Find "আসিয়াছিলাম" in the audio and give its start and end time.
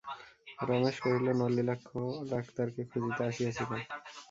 3.29-3.79